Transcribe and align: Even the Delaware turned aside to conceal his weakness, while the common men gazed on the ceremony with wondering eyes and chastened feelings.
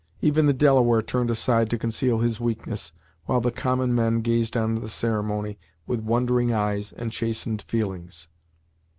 Even 0.19 0.47
the 0.47 0.51
Delaware 0.53 1.03
turned 1.03 1.29
aside 1.29 1.69
to 1.69 1.77
conceal 1.77 2.21
his 2.21 2.39
weakness, 2.39 2.91
while 3.25 3.39
the 3.39 3.51
common 3.51 3.93
men 3.93 4.21
gazed 4.21 4.57
on 4.57 4.73
the 4.81 4.89
ceremony 4.89 5.59
with 5.85 5.99
wondering 5.99 6.51
eyes 6.51 6.91
and 6.91 7.11
chastened 7.11 7.61
feelings. 7.61 8.27